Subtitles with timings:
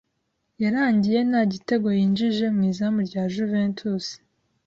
[0.63, 4.05] yarangiye nta gitego yinjije mu izamu rya Juventus